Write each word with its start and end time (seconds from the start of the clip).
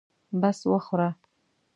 بس 0.41 0.59
وخوره. 0.71 1.09